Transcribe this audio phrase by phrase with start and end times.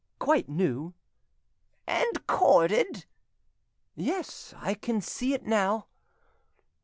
[0.17, 0.95] "Quite new."
[1.85, 3.05] "And corded?"
[3.93, 5.85] "Yes, I can see it now."